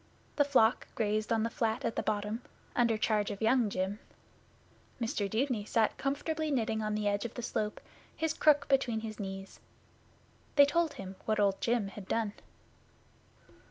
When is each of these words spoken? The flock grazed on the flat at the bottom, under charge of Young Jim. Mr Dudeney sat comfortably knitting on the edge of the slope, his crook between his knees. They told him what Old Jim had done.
The 0.37 0.43
flock 0.43 0.87
grazed 0.95 1.31
on 1.31 1.43
the 1.43 1.49
flat 1.51 1.85
at 1.85 1.95
the 1.95 2.01
bottom, 2.01 2.41
under 2.75 2.97
charge 2.97 3.29
of 3.29 3.39
Young 3.39 3.69
Jim. 3.69 3.99
Mr 4.99 5.29
Dudeney 5.29 5.63
sat 5.63 5.95
comfortably 5.99 6.49
knitting 6.49 6.81
on 6.81 6.95
the 6.95 7.07
edge 7.07 7.23
of 7.23 7.35
the 7.35 7.43
slope, 7.43 7.79
his 8.17 8.33
crook 8.33 8.67
between 8.67 9.01
his 9.01 9.19
knees. 9.19 9.59
They 10.55 10.65
told 10.65 10.93
him 10.95 11.17
what 11.25 11.39
Old 11.39 11.61
Jim 11.61 11.89
had 11.89 12.07
done. 12.07 12.33